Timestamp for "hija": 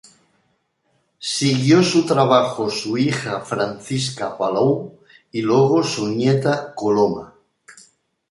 2.97-3.41